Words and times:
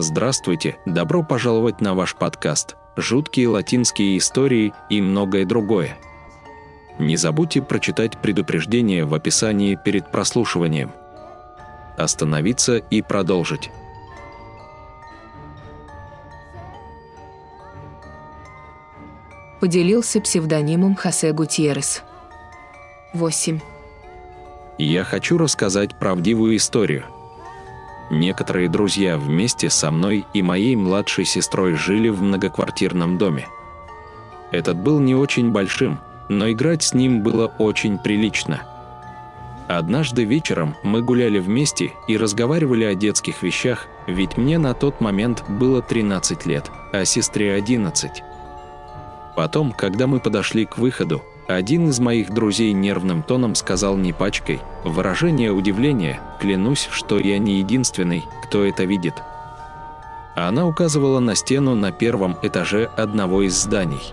Здравствуйте, 0.00 0.76
добро 0.86 1.24
пожаловать 1.24 1.80
на 1.80 1.92
ваш 1.92 2.14
подкаст 2.14 2.76
«Жуткие 2.94 3.48
латинские 3.48 4.18
истории» 4.18 4.72
и 4.88 5.00
многое 5.00 5.44
другое. 5.44 5.98
Не 7.00 7.16
забудьте 7.16 7.62
прочитать 7.62 8.16
предупреждение 8.16 9.04
в 9.04 9.12
описании 9.12 9.74
перед 9.74 10.12
прослушиванием. 10.12 10.92
Остановиться 11.96 12.76
и 12.76 13.02
продолжить. 13.02 13.72
Поделился 19.58 20.20
псевдонимом 20.20 20.94
Хосе 20.94 21.32
Гутьеррес. 21.32 22.04
8. 23.14 23.58
Я 24.78 25.02
хочу 25.02 25.38
рассказать 25.38 25.98
правдивую 25.98 26.54
историю. 26.54 27.17
Некоторые 28.10 28.68
друзья 28.68 29.18
вместе 29.18 29.68
со 29.68 29.90
мной 29.90 30.26
и 30.32 30.42
моей 30.42 30.76
младшей 30.76 31.24
сестрой 31.24 31.74
жили 31.74 32.08
в 32.08 32.22
многоквартирном 32.22 33.18
доме. 33.18 33.48
Этот 34.50 34.78
был 34.78 34.98
не 34.98 35.14
очень 35.14 35.50
большим, 35.50 35.98
но 36.28 36.50
играть 36.50 36.82
с 36.82 36.94
ним 36.94 37.22
было 37.22 37.46
очень 37.58 37.98
прилично. 37.98 38.62
Однажды 39.68 40.24
вечером 40.24 40.74
мы 40.82 41.02
гуляли 41.02 41.38
вместе 41.38 41.92
и 42.06 42.16
разговаривали 42.16 42.84
о 42.84 42.94
детских 42.94 43.42
вещах, 43.42 43.86
ведь 44.06 44.38
мне 44.38 44.58
на 44.58 44.72
тот 44.72 45.02
момент 45.02 45.44
было 45.46 45.82
13 45.82 46.46
лет, 46.46 46.70
а 46.90 47.04
сестре 47.04 47.52
11. 47.52 48.22
Потом, 49.36 49.72
когда 49.72 50.06
мы 50.06 50.20
подошли 50.20 50.64
к 50.64 50.78
выходу, 50.78 51.22
один 51.48 51.88
из 51.88 51.98
моих 51.98 52.30
друзей 52.30 52.72
нервным 52.74 53.22
тоном 53.22 53.54
сказал 53.54 53.96
не 53.96 54.12
пачкой, 54.12 54.60
выражение 54.84 55.50
удивления, 55.50 56.20
клянусь, 56.38 56.86
что 56.90 57.18
я 57.18 57.38
не 57.38 57.60
единственный, 57.60 58.26
кто 58.44 58.64
это 58.64 58.84
видит. 58.84 59.14
Она 60.36 60.66
указывала 60.66 61.20
на 61.20 61.34
стену 61.34 61.74
на 61.74 61.90
первом 61.90 62.36
этаже 62.42 62.90
одного 62.96 63.42
из 63.42 63.54
зданий. 63.54 64.12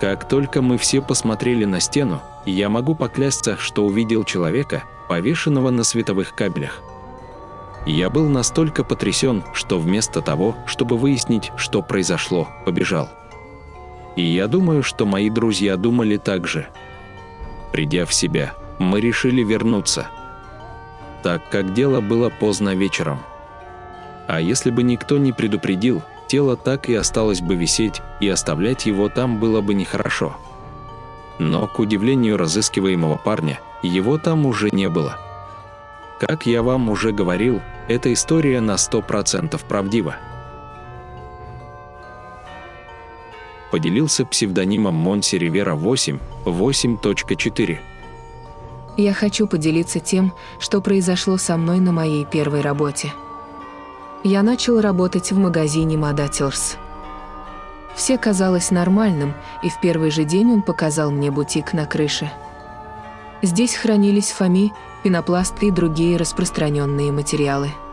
Как 0.00 0.28
только 0.28 0.60
мы 0.60 0.76
все 0.76 1.00
посмотрели 1.00 1.64
на 1.64 1.78
стену, 1.78 2.20
я 2.44 2.68
могу 2.68 2.96
поклясться, 2.96 3.56
что 3.56 3.86
увидел 3.86 4.24
человека, 4.24 4.82
повешенного 5.08 5.70
на 5.70 5.84
световых 5.84 6.34
кабелях. 6.34 6.82
Я 7.86 8.10
был 8.10 8.28
настолько 8.28 8.82
потрясен, 8.82 9.44
что 9.52 9.78
вместо 9.78 10.20
того, 10.20 10.56
чтобы 10.66 10.98
выяснить, 10.98 11.52
что 11.56 11.80
произошло, 11.80 12.48
побежал. 12.64 13.08
И 14.16 14.22
я 14.22 14.46
думаю, 14.46 14.82
что 14.82 15.06
мои 15.06 15.30
друзья 15.30 15.76
думали 15.76 16.16
так 16.16 16.46
же. 16.46 16.66
Придя 17.72 18.06
в 18.06 18.14
себя, 18.14 18.54
мы 18.78 19.00
решили 19.00 19.42
вернуться. 19.42 20.06
Так 21.22 21.48
как 21.50 21.72
дело 21.72 22.00
было 22.00 22.30
поздно 22.30 22.74
вечером. 22.74 23.20
А 24.26 24.40
если 24.40 24.70
бы 24.70 24.82
никто 24.82 25.18
не 25.18 25.32
предупредил, 25.32 26.02
тело 26.28 26.56
так 26.56 26.88
и 26.88 26.94
осталось 26.94 27.40
бы 27.40 27.54
висеть, 27.54 28.00
и 28.20 28.28
оставлять 28.28 28.86
его 28.86 29.08
там 29.08 29.38
было 29.38 29.60
бы 29.60 29.74
нехорошо. 29.74 30.36
Но, 31.38 31.66
к 31.66 31.78
удивлению 31.78 32.36
разыскиваемого 32.36 33.16
парня, 33.16 33.58
его 33.82 34.18
там 34.18 34.46
уже 34.46 34.70
не 34.70 34.88
было. 34.88 35.18
Как 36.20 36.46
я 36.46 36.62
вам 36.62 36.88
уже 36.88 37.12
говорил, 37.12 37.60
эта 37.88 38.12
история 38.12 38.60
на 38.60 38.74
100% 38.74 39.60
правдива. 39.66 40.16
Поделился 43.74 44.24
псевдонимом 44.24 44.94
Монси 44.94 45.34
Ривера 45.34 45.74
8, 45.74 46.20
8.4. 46.44 47.78
Я 48.96 49.12
хочу 49.12 49.48
поделиться 49.48 49.98
тем, 49.98 50.32
что 50.60 50.80
произошло 50.80 51.38
со 51.38 51.56
мной 51.56 51.80
на 51.80 51.90
моей 51.90 52.24
первой 52.24 52.60
работе. 52.60 53.12
Я 54.22 54.44
начал 54.44 54.80
работать 54.80 55.32
в 55.32 55.38
магазине 55.38 55.96
Мадателс. 55.96 56.76
Все 57.96 58.16
казалось 58.16 58.70
нормальным, 58.70 59.34
и 59.64 59.70
в 59.70 59.80
первый 59.80 60.12
же 60.12 60.22
день 60.22 60.52
он 60.52 60.62
показал 60.62 61.10
мне 61.10 61.32
бутик 61.32 61.72
на 61.72 61.84
крыше. 61.84 62.30
Здесь 63.42 63.74
хранились 63.74 64.30
фоми, 64.30 64.72
пенопласты 65.02 65.66
и 65.66 65.72
другие 65.72 66.16
распространенные 66.16 67.10
материалы– 67.10 67.72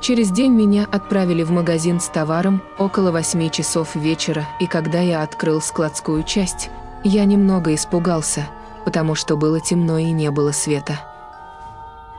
Через 0.00 0.30
день 0.30 0.52
меня 0.52 0.88
отправили 0.90 1.42
в 1.42 1.50
магазин 1.50 2.00
с 2.00 2.08
товаром 2.08 2.62
около 2.78 3.10
восьми 3.10 3.50
часов 3.50 3.94
вечера, 3.94 4.48
и 4.58 4.66
когда 4.66 5.00
я 5.00 5.22
открыл 5.22 5.60
складскую 5.60 6.22
часть, 6.22 6.70
я 7.04 7.26
немного 7.26 7.74
испугался, 7.74 8.46
потому 8.86 9.14
что 9.14 9.36
было 9.36 9.60
темно 9.60 9.98
и 9.98 10.10
не 10.10 10.30
было 10.30 10.52
света. 10.52 11.00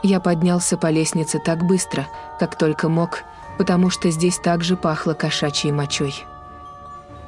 Я 0.04 0.20
поднялся 0.20 0.78
по 0.78 0.92
лестнице 0.92 1.40
так 1.40 1.64
быстро, 1.66 2.08
как 2.40 2.56
только 2.56 2.88
мог, 2.88 3.24
потому 3.58 3.90
что 3.90 4.12
здесь 4.12 4.38
также 4.38 4.78
пахло 4.78 5.14
кошачьей 5.14 5.72
мочой. 5.72 6.26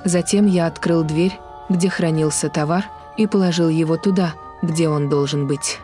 Затем 0.05 0.45
я 0.45 0.67
открыл 0.67 1.03
дверь, 1.03 1.39
где 1.69 1.89
хранился 1.89 2.49
товар, 2.49 2.85
и 3.17 3.25
положил 3.25 3.69
его 3.69 3.97
туда, 3.97 4.33
где 4.61 4.87
он 4.87 5.09
должен 5.09 5.47
быть. 5.47 5.79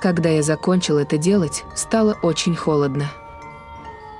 Когда 0.00 0.28
я 0.28 0.42
закончил 0.42 0.98
это 0.98 1.18
делать, 1.18 1.64
стало 1.74 2.16
очень 2.22 2.54
холодно. 2.54 3.10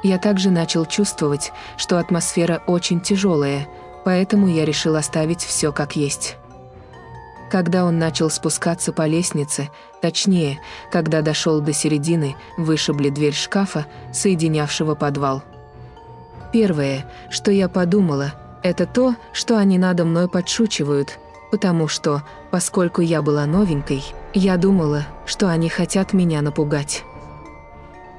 Я 0.06 0.18
также 0.18 0.50
начал 0.52 0.86
чувствовать, 0.86 1.50
что 1.76 1.98
атмосфера 1.98 2.62
очень 2.68 3.00
тяжелая, 3.00 3.66
поэтому 4.04 4.46
я 4.46 4.64
решил 4.64 4.94
оставить 4.94 5.40
все 5.42 5.72
как 5.72 5.96
есть. 5.96 6.36
Когда 7.50 7.84
он 7.84 7.98
начал 7.98 8.30
спускаться 8.30 8.92
по 8.92 9.04
лестнице, 9.04 9.68
точнее, 10.00 10.60
когда 10.92 11.22
дошел 11.22 11.60
до 11.60 11.72
середины, 11.72 12.36
вышибли 12.56 13.08
дверь 13.08 13.34
шкафа, 13.34 13.86
соединявшего 14.12 14.94
подвал. 14.94 15.42
Первое, 16.52 17.10
что 17.28 17.50
я 17.50 17.68
подумала, 17.68 18.34
это 18.62 18.86
то, 18.86 19.16
что 19.32 19.58
они 19.58 19.76
надо 19.76 20.04
мной 20.04 20.28
подшучивают, 20.28 21.18
потому 21.50 21.88
что, 21.88 22.22
поскольку 22.52 23.02
я 23.02 23.22
была 23.22 23.44
новенькой, 23.44 24.04
я 24.34 24.56
думала, 24.56 25.04
что 25.24 25.48
они 25.48 25.68
хотят 25.68 26.12
меня 26.12 26.42
напугать. 26.42 27.02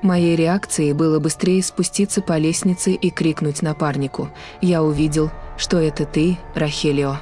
Моей 0.02 0.36
реакцией 0.36 0.94
было 0.94 1.20
быстрее 1.20 1.64
спуститься 1.64 2.22
по 2.22 2.38
лестнице 2.38 2.94
и 2.94 3.10
крикнуть 3.10 3.62
напарнику. 3.62 4.30
Я 4.62 4.84
увидел, 4.84 5.32
что 5.58 5.78
это 5.78 6.06
ты, 6.06 6.38
Рахелио. 6.54 7.18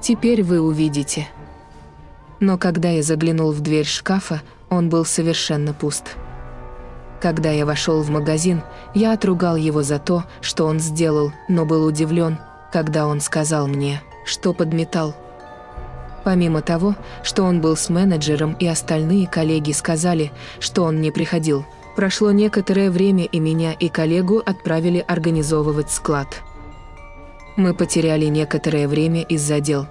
Теперь 0.00 0.44
вы 0.44 0.60
увидите. 0.60 1.28
Но 2.40 2.56
когда 2.56 2.90
я 2.90 3.02
заглянул 3.02 3.50
в 3.50 3.60
дверь 3.60 3.86
шкафа, 3.86 4.42
он 4.70 4.88
был 4.88 5.04
совершенно 5.04 5.72
пуст. 5.72 6.16
Когда 7.20 7.50
я 7.50 7.66
вошел 7.66 8.02
в 8.02 8.10
магазин, 8.10 8.62
я 8.94 9.12
отругал 9.12 9.56
его 9.56 9.82
за 9.82 9.98
то, 9.98 10.24
что 10.40 10.66
он 10.66 10.78
сделал, 10.78 11.32
но 11.48 11.64
был 11.64 11.84
удивлен, 11.84 12.38
когда 12.72 13.08
он 13.08 13.20
сказал 13.20 13.66
мне, 13.66 14.00
что 14.24 14.52
подметал. 14.52 15.16
Помимо 16.28 16.60
того, 16.60 16.94
что 17.22 17.42
он 17.42 17.62
был 17.62 17.74
с 17.74 17.88
менеджером 17.88 18.52
и 18.60 18.66
остальные 18.66 19.26
коллеги 19.28 19.72
сказали, 19.72 20.30
что 20.60 20.82
он 20.82 21.00
не 21.00 21.10
приходил, 21.10 21.64
прошло 21.96 22.32
некоторое 22.32 22.90
время 22.90 23.24
и 23.24 23.40
меня 23.40 23.72
и 23.72 23.88
коллегу 23.88 24.42
отправили 24.44 25.02
организовывать 25.08 25.90
склад. 25.90 26.42
Мы 27.56 27.72
потеряли 27.72 28.26
некоторое 28.26 28.88
время 28.88 29.22
из-за 29.22 29.60
дел. 29.60 29.86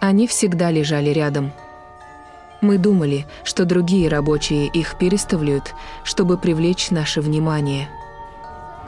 Они 0.00 0.26
всегда 0.26 0.70
лежали 0.70 1.08
рядом. 1.08 1.52
Мы 2.60 2.76
думали, 2.76 3.24
что 3.42 3.64
другие 3.64 4.10
рабочие 4.10 4.66
их 4.66 4.98
переставляют, 4.98 5.72
чтобы 6.04 6.36
привлечь 6.36 6.90
наше 6.90 7.22
внимание. 7.22 7.88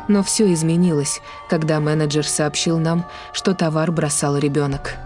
Но 0.09 0.23
все 0.23 0.53
изменилось, 0.53 1.23
когда 1.49 1.81
менеджер 1.81 2.27
сообщил 2.27 2.79
нам, 2.79 3.07
что 3.33 3.55
товар 3.55 3.91
бросал 3.91 4.37
ребенок. 4.37 4.99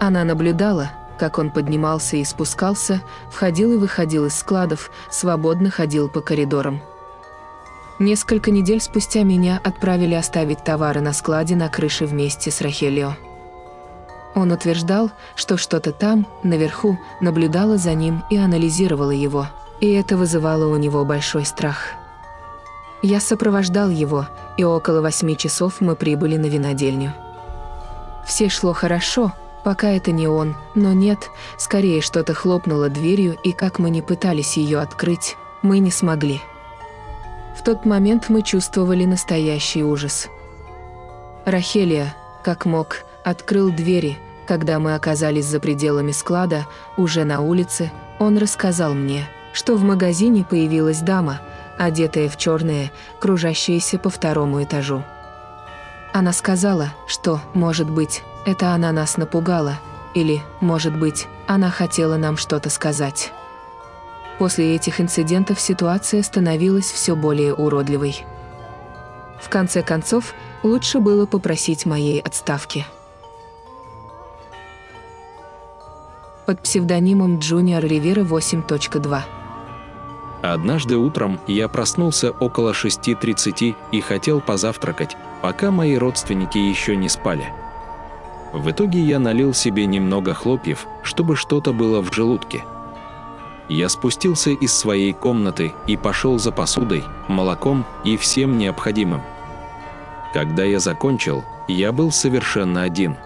Она 0.00 0.24
наблюдала, 0.24 0.92
как 1.18 1.36
он 1.38 1.50
поднимался 1.50 2.16
и 2.16 2.24
спускался, 2.24 3.02
входил 3.30 3.74
и 3.74 3.76
выходил 3.76 4.24
из 4.24 4.34
складов, 4.34 4.90
свободно 5.10 5.70
ходил 5.70 6.08
по 6.08 6.22
коридорам. 6.22 6.80
Несколько 7.98 8.50
недель 8.50 8.80
спустя 8.80 9.24
меня 9.24 9.60
отправили 9.62 10.14
оставить 10.14 10.64
товары 10.64 11.02
на 11.02 11.12
складе 11.12 11.54
на 11.54 11.68
крыше 11.68 12.06
вместе 12.06 12.50
с 12.50 12.62
Рахелио. 12.62 13.12
Он 14.34 14.52
утверждал, 14.52 15.10
что 15.36 15.58
что-то 15.58 15.92
там, 15.92 16.26
наверху, 16.42 16.98
наблюдало 17.20 17.76
за 17.76 17.92
ним 17.92 18.22
и 18.30 18.38
анализировало 18.38 19.10
его, 19.10 19.48
и 19.80 19.92
это 19.92 20.16
вызывало 20.16 20.72
у 20.72 20.76
него 20.78 21.04
большой 21.04 21.44
страх. 21.44 21.88
Я 23.02 23.20
сопровождал 23.20 23.90
его, 23.90 24.26
и 24.56 24.64
около 24.64 25.02
восьми 25.02 25.36
часов 25.36 25.82
мы 25.82 25.94
прибыли 25.94 26.38
на 26.38 26.46
винодельню. 26.46 27.12
Все 28.24 28.48
шло 28.48 28.72
хорошо, 28.72 29.32
Пока 29.64 29.90
это 29.90 30.10
не 30.10 30.26
он, 30.26 30.56
но 30.74 30.92
нет, 30.92 31.30
скорее 31.58 32.00
что-то 32.00 32.32
хлопнуло 32.32 32.88
дверью, 32.88 33.36
и 33.44 33.52
как 33.52 33.78
мы 33.78 33.90
не 33.90 34.00
пытались 34.00 34.56
ее 34.56 34.80
открыть, 34.80 35.36
мы 35.62 35.78
не 35.78 35.90
смогли. 35.90 36.40
В 37.58 37.62
тот 37.62 37.84
момент 37.84 38.30
мы 38.30 38.42
чувствовали 38.42 39.04
настоящий 39.04 39.84
ужас. 39.84 40.28
Рахелия, 41.44 42.14
как 42.42 42.64
мог, 42.64 43.04
открыл 43.22 43.70
двери, 43.70 44.18
когда 44.46 44.78
мы 44.78 44.94
оказались 44.94 45.44
за 45.44 45.60
пределами 45.60 46.12
склада, 46.12 46.66
уже 46.96 47.24
на 47.24 47.40
улице, 47.40 47.92
он 48.18 48.38
рассказал 48.38 48.94
мне, 48.94 49.28
что 49.52 49.76
в 49.76 49.82
магазине 49.82 50.44
появилась 50.48 51.00
дама, 51.00 51.40
одетая 51.78 52.28
в 52.28 52.36
черное, 52.36 52.90
кружащаяся 53.20 53.98
по 53.98 54.10
второму 54.10 54.62
этажу. 54.62 55.04
Она 56.12 56.32
сказала, 56.32 56.94
что, 57.06 57.40
может 57.54 57.88
быть, 57.90 58.22
это 58.50 58.72
она 58.72 58.92
нас 58.92 59.16
напугала, 59.16 59.78
или, 60.14 60.42
может 60.60 60.96
быть, 60.98 61.28
она 61.46 61.70
хотела 61.70 62.16
нам 62.16 62.36
что-то 62.36 62.68
сказать. 62.70 63.32
После 64.38 64.74
этих 64.74 65.00
инцидентов 65.00 65.60
ситуация 65.60 66.22
становилась 66.22 66.90
все 66.90 67.14
более 67.14 67.54
уродливой. 67.54 68.24
В 69.40 69.48
конце 69.48 69.82
концов, 69.82 70.34
лучше 70.62 70.98
было 70.98 71.26
попросить 71.26 71.86
моей 71.86 72.20
отставки. 72.20 72.86
Под 76.46 76.62
псевдонимом 76.62 77.38
Junior 77.38 77.82
Rivera 77.82 78.26
8.2 78.26 79.22
Однажды 80.42 80.96
утром 80.96 81.38
я 81.46 81.68
проснулся 81.68 82.30
около 82.30 82.72
6.30 82.72 83.76
и 83.92 84.00
хотел 84.00 84.40
позавтракать, 84.40 85.16
пока 85.42 85.70
мои 85.70 85.96
родственники 85.96 86.58
еще 86.58 86.96
не 86.96 87.08
спали. 87.08 87.52
В 88.52 88.70
итоге 88.70 89.00
я 89.00 89.18
налил 89.18 89.54
себе 89.54 89.86
немного 89.86 90.34
хлопьев, 90.34 90.86
чтобы 91.02 91.36
что-то 91.36 91.72
было 91.72 92.00
в 92.00 92.12
желудке. 92.12 92.64
Я 93.68 93.88
спустился 93.88 94.50
из 94.50 94.72
своей 94.72 95.12
комнаты 95.12 95.72
и 95.86 95.96
пошел 95.96 96.38
за 96.38 96.50
посудой, 96.50 97.04
молоком 97.28 97.84
и 98.04 98.16
всем 98.16 98.58
необходимым. 98.58 99.22
Когда 100.34 100.64
я 100.64 100.80
закончил, 100.80 101.44
я 101.68 101.92
был 101.92 102.10
совершенно 102.10 102.82
один. 102.82 103.16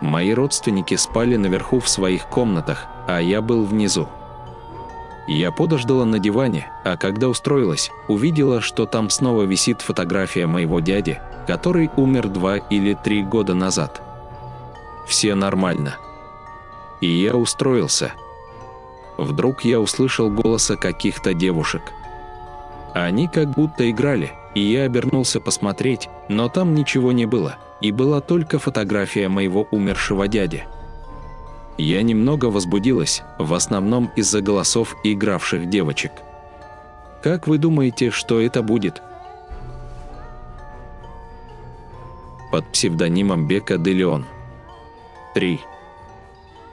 Мои 0.00 0.32
родственники 0.32 0.94
спали 0.94 1.36
наверху 1.36 1.80
в 1.80 1.88
своих 1.88 2.26
комнатах, 2.26 2.86
а 3.06 3.20
я 3.20 3.42
был 3.42 3.64
внизу. 3.64 4.08
Я 5.26 5.50
подождала 5.50 6.04
на 6.04 6.18
диване, 6.18 6.70
а 6.84 6.96
когда 6.96 7.28
устроилась, 7.28 7.90
увидела, 8.08 8.60
что 8.60 8.86
там 8.86 9.10
снова 9.10 9.42
висит 9.42 9.80
фотография 9.82 10.46
моего 10.46 10.80
дяди, 10.80 11.20
который 11.46 11.90
умер 11.96 12.28
два 12.28 12.56
или 12.56 12.94
три 12.94 13.22
года 13.22 13.54
назад. 13.54 14.05
Все 15.06 15.34
нормально. 15.34 15.96
И 17.00 17.08
я 17.08 17.34
устроился. 17.34 18.12
Вдруг 19.16 19.64
я 19.64 19.80
услышал 19.80 20.30
голоса 20.30 20.76
каких-то 20.76 21.32
девушек. 21.32 21.82
Они 22.94 23.28
как 23.28 23.50
будто 23.52 23.90
играли, 23.90 24.32
и 24.54 24.60
я 24.60 24.84
обернулся 24.84 25.40
посмотреть, 25.40 26.08
но 26.28 26.48
там 26.48 26.74
ничего 26.74 27.12
не 27.12 27.26
было, 27.26 27.56
и 27.80 27.92
была 27.92 28.20
только 28.20 28.58
фотография 28.58 29.28
моего 29.28 29.66
умершего 29.70 30.28
дяди. 30.28 30.64
Я 31.78 32.02
немного 32.02 32.46
возбудилась, 32.46 33.22
в 33.38 33.52
основном 33.52 34.10
из-за 34.16 34.40
голосов 34.40 34.96
игравших 35.04 35.68
девочек. 35.68 36.12
Как 37.22 37.46
вы 37.46 37.58
думаете, 37.58 38.10
что 38.10 38.40
это 38.40 38.62
будет? 38.62 39.02
Под 42.50 42.66
псевдонимом 42.72 43.46
Бека 43.46 43.76
де 43.76 43.92
Леон. 43.92 44.24
3. 45.36 45.60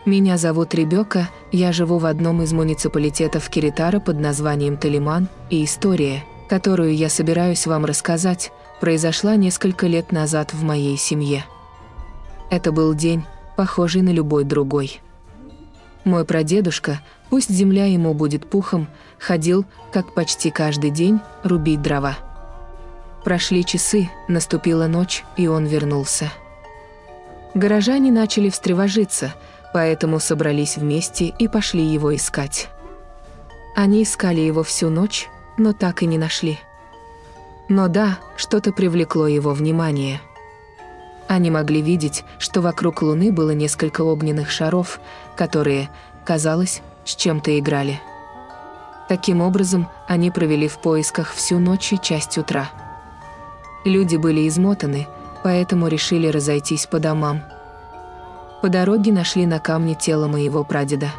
Меня 0.05 0.37
зовут 0.37 0.73
Ребека, 0.73 1.29
я 1.51 1.73
живу 1.73 1.97
в 1.97 2.05
одном 2.05 2.41
из 2.43 2.53
муниципалитетов 2.53 3.49
Киритара 3.49 3.99
под 3.99 4.21
названием 4.21 4.77
Талиман, 4.77 5.27
и 5.49 5.65
история, 5.65 6.23
которую 6.47 6.95
я 6.95 7.09
собираюсь 7.09 7.67
вам 7.67 7.83
рассказать, 7.83 8.53
произошла 8.79 9.35
несколько 9.35 9.87
лет 9.87 10.13
назад 10.13 10.53
в 10.53 10.63
моей 10.63 10.95
семье. 10.95 11.43
Это 12.49 12.71
был 12.71 12.93
день, 12.93 13.25
похожий 13.57 14.01
на 14.01 14.11
любой 14.11 14.45
другой. 14.45 15.01
Мой 16.05 16.23
прадедушка, 16.23 17.01
пусть 17.29 17.49
земля 17.49 17.83
ему 17.83 18.13
будет 18.13 18.49
пухом, 18.49 18.87
ходил, 19.19 19.65
как 19.91 20.13
почти 20.13 20.51
каждый 20.51 20.89
день, 20.91 21.19
рубить 21.43 21.81
дрова. 21.81 22.15
Прошли 23.25 23.65
часы, 23.65 24.09
наступила 24.29 24.87
ночь, 24.87 25.25
и 25.35 25.47
он 25.47 25.65
вернулся. 25.65 26.31
Горожане 27.53 28.11
начали 28.11 28.49
встревожиться, 28.49 29.33
поэтому 29.73 30.19
собрались 30.19 30.77
вместе 30.77 31.25
и 31.25 31.47
пошли 31.47 31.83
его 31.83 32.15
искать. 32.15 32.69
Они 33.75 34.03
искали 34.03 34.41
его 34.41 34.63
всю 34.63 34.89
ночь, 34.89 35.29
но 35.57 35.73
так 35.73 36.03
и 36.03 36.05
не 36.05 36.17
нашли. 36.17 36.59
Но 37.69 37.87
да, 37.87 38.19
что-то 38.35 38.71
привлекло 38.71 39.27
его 39.27 39.53
внимание– 39.53 40.21
они 41.27 41.49
могли 41.49 41.81
видеть, 41.81 42.23
что 42.37 42.61
вокруг 42.61 43.01
Луны 43.01 43.31
было 43.31 43.51
несколько 43.51 44.01
огненных 44.01 44.51
шаров, 44.51 44.99
которые, 45.35 45.89
казалось, 46.25 46.81
с 47.05 47.15
чем-то 47.15 47.57
играли. 47.57 47.99
Таким 49.09 49.41
образом, 49.41 49.87
они 50.07 50.31
провели 50.31 50.67
в 50.67 50.77
поисках 50.77 51.33
всю 51.33 51.59
ночь 51.59 51.91
и 51.93 51.99
часть 51.99 52.37
утра. 52.37 52.69
Люди 53.85 54.15
были 54.15 54.47
измотаны, 54.47 55.07
поэтому 55.43 55.87
решили 55.87 56.27
разойтись 56.27 56.87
по 56.87 56.99
домам. 56.99 57.43
По 58.61 58.69
дороге 58.69 59.11
нашли 59.11 59.45
на 59.45 59.59
камне 59.59 59.93
тело 59.93 60.27
моего 60.27 60.63
прадеда. 60.63 61.09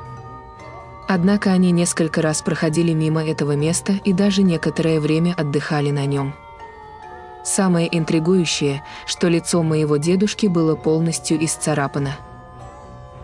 Однако 1.07 1.51
они 1.53 1.71
несколько 1.71 2.23
раз 2.23 2.41
проходили 2.41 2.93
мимо 2.95 3.23
этого 3.23 3.53
места 3.53 3.93
и 3.93 4.15
даже 4.15 4.43
некоторое 4.43 5.01
время 5.01 5.35
отдыхали 5.37 5.91
на 5.91 6.07
нем. 6.07 6.35
Самое 7.45 7.95
интригующее, 7.95 8.83
что 9.05 9.29
лицо 9.29 9.63
моего 9.63 9.99
дедушки 9.99 10.47
было 10.47 10.75
полностью 10.75 11.45
исцарапано. 11.45 12.17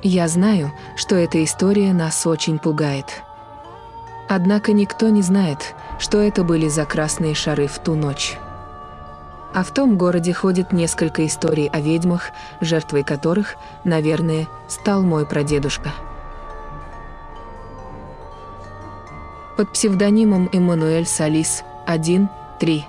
Я 0.03 0.29
знаю, 0.29 0.73
что 0.95 1.17
эта 1.17 1.43
история 1.43 1.95
нас 1.95 2.27
очень 2.27 2.59
пугает. 2.59 3.23
Однако 4.29 4.73
никто 4.73 5.09
не 5.09 5.23
знает, 5.23 5.75
что 5.99 6.19
это 6.19 6.45
были 6.45 6.69
за 6.69 6.85
красные 6.85 7.35
шары 7.35 7.67
в 7.67 7.79
ту 7.79 7.95
ночь. 7.95 8.39
А 9.53 9.65
в 9.65 9.73
том 9.73 9.99
городе 9.99 10.33
ходит 10.33 10.73
несколько 10.73 11.27
историй 11.27 11.69
о 11.69 11.81
ведьмах, 11.81 12.31
жертвой 12.61 13.03
которых, 13.03 13.57
наверное, 13.85 14.47
стал 14.69 15.03
мой 15.03 15.27
прадедушка. 15.27 15.91
Под 19.57 19.73
псевдонимом 19.73 20.49
Эммануэль 20.53 21.07
Салис 21.07 21.65
1, 21.87 22.29
3. 22.61 22.87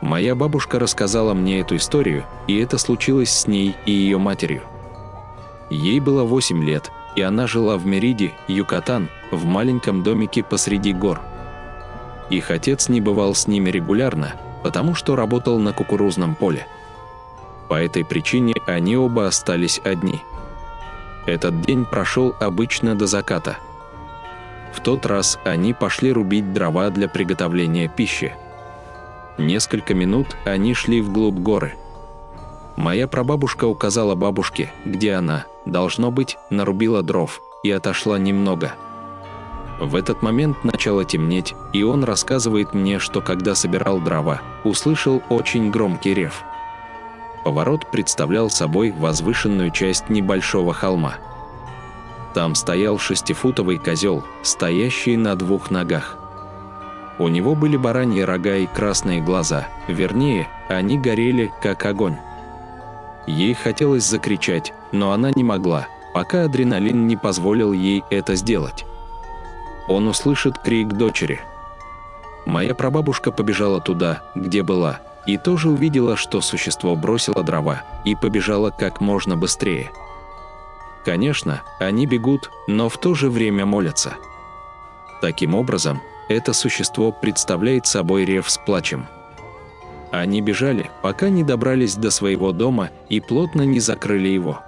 Моя 0.00 0.34
бабушка 0.34 0.78
рассказала 0.78 1.34
мне 1.34 1.60
эту 1.60 1.76
историю, 1.76 2.24
и 2.48 2.58
это 2.58 2.78
случилось 2.78 3.30
с 3.30 3.46
ней 3.46 3.76
и 3.84 3.92
ее 3.92 4.18
матерью. 4.18 4.62
Ей 5.70 6.00
было 6.00 6.24
8 6.24 6.64
лет, 6.64 6.90
и 7.14 7.22
она 7.22 7.46
жила 7.46 7.76
в 7.76 7.86
Мериде, 7.86 8.32
Юкатан, 8.48 9.08
в 9.30 9.44
маленьком 9.44 10.02
домике 10.02 10.42
посреди 10.42 10.92
гор. 10.92 11.20
Их 12.30 12.50
отец 12.50 12.88
не 12.88 13.00
бывал 13.00 13.34
с 13.34 13.46
ними 13.46 13.70
регулярно, 13.70 14.34
потому 14.62 14.94
что 14.94 15.16
работал 15.16 15.58
на 15.58 15.72
кукурузном 15.72 16.34
поле. 16.34 16.66
По 17.68 17.74
этой 17.74 18.04
причине 18.04 18.54
они 18.66 18.96
оба 18.96 19.26
остались 19.26 19.80
одни. 19.84 20.20
Этот 21.26 21.60
день 21.62 21.84
прошел 21.84 22.34
обычно 22.40 22.94
до 22.94 23.06
заката. 23.06 23.56
В 24.72 24.80
тот 24.80 25.06
раз 25.06 25.38
они 25.44 25.72
пошли 25.72 26.12
рубить 26.12 26.52
дрова 26.52 26.90
для 26.90 27.08
приготовления 27.08 27.88
пищи. 27.88 28.34
Несколько 29.38 29.94
минут 29.94 30.36
они 30.44 30.74
шли 30.74 31.00
вглубь 31.00 31.38
горы. 31.38 31.74
Моя 32.76 33.06
прабабушка 33.06 33.66
указала 33.66 34.14
бабушке, 34.14 34.72
где 34.84 35.12
она, 35.14 35.44
должно 35.66 36.10
быть, 36.10 36.38
нарубила 36.50 37.02
дров, 37.02 37.40
и 37.62 37.70
отошла 37.70 38.18
немного. 38.18 38.72
В 39.78 39.94
этот 39.94 40.22
момент 40.22 40.64
начало 40.82 41.04
темнеть, 41.04 41.54
и 41.72 41.84
он 41.84 42.02
рассказывает 42.02 42.74
мне, 42.74 42.98
что 42.98 43.20
когда 43.20 43.54
собирал 43.54 44.00
дрова, 44.00 44.40
услышал 44.64 45.22
очень 45.28 45.70
громкий 45.70 46.12
рев. 46.12 46.42
Поворот 47.44 47.88
представлял 47.92 48.50
собой 48.50 48.90
возвышенную 48.90 49.70
часть 49.70 50.08
небольшого 50.08 50.74
холма. 50.74 51.18
Там 52.34 52.56
стоял 52.56 52.98
шестифутовый 52.98 53.78
козел, 53.78 54.24
стоящий 54.42 55.16
на 55.16 55.36
двух 55.36 55.70
ногах. 55.70 56.16
У 57.20 57.28
него 57.28 57.54
были 57.54 57.76
бараньи 57.76 58.22
рога 58.22 58.56
и 58.56 58.66
красные 58.66 59.20
глаза, 59.20 59.68
вернее, 59.86 60.48
они 60.68 60.98
горели, 60.98 61.52
как 61.62 61.86
огонь. 61.86 62.16
Ей 63.28 63.54
хотелось 63.54 64.04
закричать, 64.04 64.72
но 64.90 65.12
она 65.12 65.30
не 65.32 65.44
могла, 65.44 65.86
пока 66.12 66.42
адреналин 66.42 67.06
не 67.06 67.16
позволил 67.16 67.72
ей 67.72 68.02
это 68.10 68.34
сделать. 68.34 68.84
Он 69.88 70.08
услышит 70.08 70.58
крик 70.58 70.88
дочери. 70.88 71.40
Моя 72.46 72.74
прабабушка 72.74 73.30
побежала 73.30 73.80
туда, 73.80 74.22
где 74.34 74.62
была, 74.62 75.00
и 75.26 75.36
тоже 75.36 75.70
увидела, 75.70 76.16
что 76.16 76.40
существо 76.40 76.96
бросило 76.96 77.42
дрова 77.42 77.82
и 78.04 78.14
побежало 78.14 78.70
как 78.70 79.00
можно 79.00 79.36
быстрее. 79.36 79.90
Конечно, 81.04 81.62
они 81.78 82.06
бегут, 82.06 82.50
но 82.66 82.88
в 82.88 82.98
то 82.98 83.14
же 83.14 83.30
время 83.30 83.66
молятся. 83.66 84.14
Таким 85.20 85.54
образом, 85.54 86.00
это 86.28 86.52
существо 86.52 87.12
представляет 87.12 87.86
собой 87.86 88.24
рев 88.24 88.48
с 88.50 88.58
плачем. 88.58 89.06
Они 90.10 90.40
бежали, 90.40 90.90
пока 91.00 91.28
не 91.28 91.42
добрались 91.42 91.94
до 91.94 92.10
своего 92.10 92.52
дома 92.52 92.90
и 93.08 93.20
плотно 93.20 93.62
не 93.62 93.80
закрыли 93.80 94.28
его. 94.28 94.60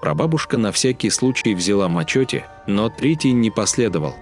Прабабушка 0.00 0.56
на 0.56 0.72
всякий 0.72 1.10
случай 1.10 1.54
взяла 1.54 1.88
мачете, 1.88 2.46
но 2.66 2.88
третий 2.88 3.32
не 3.32 3.50
последовал. 3.50 4.14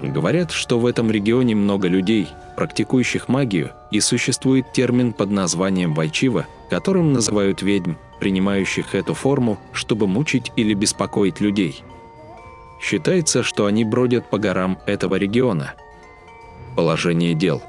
Говорят, 0.00 0.50
что 0.50 0.80
в 0.80 0.86
этом 0.86 1.10
регионе 1.10 1.54
много 1.54 1.88
людей, 1.88 2.28
практикующих 2.56 3.28
магию, 3.28 3.70
и 3.90 4.00
существует 4.00 4.72
термин 4.72 5.12
под 5.12 5.30
названием 5.30 5.94
«вайчива», 5.94 6.46
которым 6.70 7.12
называют 7.12 7.62
ведьм, 7.62 7.92
принимающих 8.18 8.94
эту 8.94 9.14
форму, 9.14 9.58
чтобы 9.72 10.06
мучить 10.06 10.50
или 10.56 10.74
беспокоить 10.74 11.40
людей. 11.40 11.84
Считается, 12.80 13.42
что 13.42 13.66
они 13.66 13.84
бродят 13.84 14.28
по 14.28 14.38
горам 14.38 14.78
этого 14.86 15.14
региона. 15.16 15.74
Положение 16.74 17.34
дел. 17.34 17.62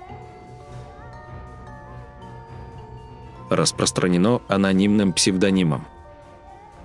Распространено 3.49 4.41
анонимным 4.47 5.13
псевдонимом. 5.13 5.85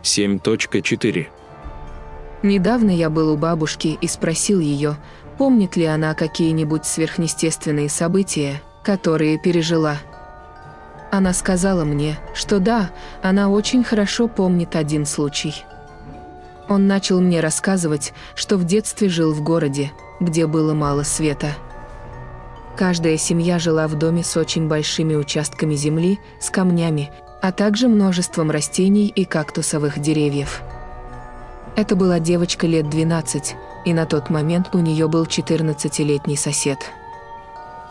7.4 0.08 1.26
Недавно 2.42 2.90
я 2.90 3.10
был 3.10 3.32
у 3.32 3.36
бабушки 3.36 3.98
и 4.00 4.08
спросил 4.08 4.60
ее, 4.60 4.96
помнит 5.36 5.76
ли 5.76 5.84
она 5.84 6.14
какие-нибудь 6.14 6.86
сверхъестественные 6.86 7.88
события, 7.90 8.62
которые 8.82 9.38
пережила. 9.38 9.96
Она 11.10 11.32
сказала 11.32 11.84
мне, 11.84 12.18
что 12.34 12.58
да, 12.58 12.90
она 13.22 13.50
очень 13.50 13.84
хорошо 13.84 14.28
помнит 14.28 14.76
один 14.76 15.04
случай. 15.04 15.54
Он 16.68 16.86
начал 16.86 17.20
мне 17.20 17.40
рассказывать, 17.40 18.12
что 18.34 18.56
в 18.56 18.64
детстве 18.64 19.08
жил 19.08 19.32
в 19.32 19.42
городе, 19.42 19.92
где 20.20 20.46
было 20.46 20.74
мало 20.74 21.02
света. 21.02 21.52
Каждая 22.76 23.16
семья 23.16 23.58
жила 23.58 23.88
в 23.88 23.96
доме 23.96 24.22
с 24.22 24.36
очень 24.36 24.68
большими 24.68 25.16
участками 25.16 25.74
земли, 25.74 26.18
с 26.40 26.50
камнями, 26.50 27.10
а 27.40 27.52
также 27.52 27.88
множеством 27.88 28.50
растений 28.50 29.06
и 29.06 29.24
кактусовых 29.24 29.98
деревьев. 29.98 30.62
Это 31.76 31.94
была 31.94 32.18
девочка 32.18 32.66
лет 32.66 32.90
12, 32.90 33.54
и 33.84 33.94
на 33.94 34.04
тот 34.06 34.30
момент 34.30 34.74
у 34.74 34.78
нее 34.78 35.08
был 35.08 35.24
14-летний 35.24 36.36
сосед. 36.36 36.78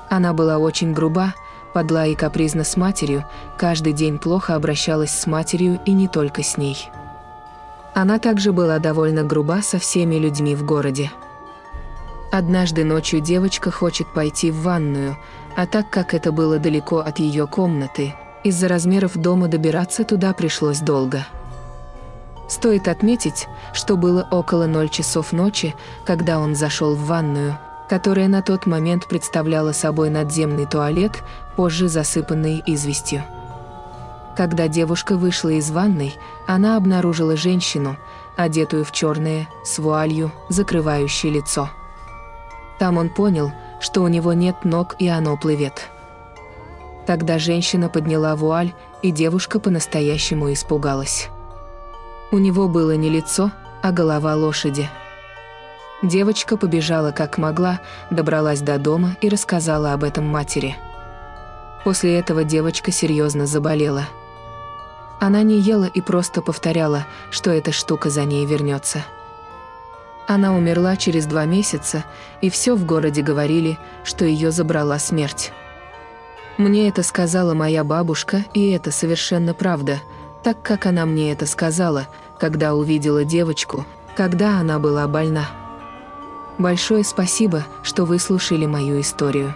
Она 0.10 0.34
была 0.34 0.58
очень 0.58 0.94
груба, 0.94 1.34
подла 1.74 2.06
и 2.06 2.16
капризна 2.16 2.63
с 2.63 2.75
матерью, 2.75 3.25
каждый 3.58 3.94
день 3.94 4.18
плохо 4.18 4.56
обращалась 4.56 5.12
с 5.12 5.27
матерью 5.27 5.80
и 5.86 5.94
не 5.94 6.08
только 6.08 6.44
с 6.44 6.58
ней. 6.58 6.89
Она 7.94 8.20
также 8.20 8.51
была 8.51 8.80
довольно 8.80 9.24
груба 9.24 9.62
со 9.62 9.80
всеми 9.80 10.16
людьми 10.16 10.56
в 10.56 10.66
городе. 10.66 11.12
Однажды 12.32 12.84
ночью 12.84 13.22
девочка 13.22 13.72
хочет 13.72 14.08
пойти 14.13 14.51
в 14.51 14.62
ванную, 14.63 15.18
а 15.56 15.66
так 15.66 15.89
как 15.89 16.13
это 16.13 16.32
было 16.32 16.60
далеко 16.60 17.00
от 17.00 17.20
ее 17.20 17.48
комнаты, 17.48 18.13
из-за 18.48 18.68
размеров 18.68 19.18
дома 19.18 19.48
добираться 19.48 20.04
туда 20.04 20.34
пришлось 20.34 20.80
долго. 20.80 21.25
Стоит 22.48 22.88
отметить, 22.88 23.48
что 23.74 23.98
было 23.98 24.27
около 24.32 24.68
0 24.68 24.89
часов 24.89 25.34
ночи, 25.34 25.75
когда 26.06 26.39
он 26.39 26.56
зашел 26.56 26.96
в 26.96 27.06
ванную, 27.06 27.58
которая 27.89 28.27
на 28.27 28.42
тот 28.42 28.66
момент 28.66 29.08
представляла 29.08 29.74
собой 29.74 30.10
надземный 30.10 30.66
туалет, 30.66 31.12
позже 31.56 31.89
засыпанный 31.89 32.63
известью. 32.66 33.24
Когда 34.36 34.68
девушка 34.68 35.18
вышла 35.18 35.50
из 35.50 35.72
ванной, 35.72 36.16
она 36.46 36.77
обнаружила 36.77 37.36
женщину, 37.36 37.98
одетую 38.38 38.86
в 38.86 38.92
черное, 38.92 39.48
с 39.66 39.80
вуалью, 39.80 40.32
закрывающей 40.48 41.30
лицо. 41.30 41.70
Там 42.80 42.98
он 42.98 43.10
понял, 43.10 43.51
что 43.80 44.04
у 44.04 44.08
него 44.08 44.34
нет 44.34 44.63
ног 44.63 44.96
и 45.00 45.08
оно 45.08 45.36
плывет. 45.38 45.89
Тогда 47.08 47.40
женщина 47.40 47.88
подняла 47.88 48.36
вуаль, 48.36 48.74
и 49.02 49.12
девушка 49.12 49.62
по-настоящему 49.62 50.52
испугалась. 50.52 51.30
У 52.32 52.38
него 52.38 52.68
было 52.68 52.98
не 52.98 53.10
лицо, 53.10 53.52
а 53.82 53.94
голова 53.94 54.36
лошади. 54.36 54.90
Девочка 56.04 56.58
побежала 56.58 57.14
как 57.14 57.38
могла, 57.38 57.80
добралась 58.12 58.60
до 58.60 58.78
дома 58.78 59.16
и 59.22 59.30
рассказала 59.30 59.94
об 59.94 60.04
этом 60.04 60.26
матери. 60.26 60.76
После 61.86 62.20
этого 62.20 62.44
девочка 62.44 62.92
серьезно 62.92 63.46
заболела. 63.46 64.04
Она 65.22 65.44
не 65.44 65.62
ела 65.62 65.86
и 65.86 66.02
просто 66.02 66.42
повторяла, 66.42 67.06
что 67.32 67.52
эта 67.52 67.72
штука 67.72 68.10
за 68.10 68.26
ней 68.26 68.46
вернется. 68.46 69.06
Она 70.28 70.54
умерла 70.54 70.98
через 70.98 71.26
два 71.26 71.46
месяца, 71.46 72.04
и 72.42 72.50
все 72.50 72.76
в 72.76 72.86
городе 72.86 73.22
говорили, 73.22 73.80
что 74.04 74.26
ее 74.26 74.52
забрала 74.52 75.00
смерть. 75.00 75.54
Мне 76.58 76.90
это 76.90 77.04
сказала 77.04 77.54
моя 77.54 77.84
бабушка, 77.84 78.46
и 78.54 78.72
это 78.72 78.92
совершенно 78.92 79.54
правда– 79.54 80.02
так 80.48 80.62
как 80.62 80.86
она 80.86 81.06
мне 81.06 81.34
это 81.34 81.46
сказала, 81.46 82.08
когда 82.40 82.74
увидела 82.74 83.26
девочку, 83.26 83.86
когда 84.16 84.60
она 84.60 84.80
была 84.80 85.06
больна. 85.06 85.50
Большое 86.58 87.04
спасибо, 87.04 87.66
что 87.84 88.06
выслушали 88.06 88.66
мою 88.66 89.02
историю. 89.02 89.54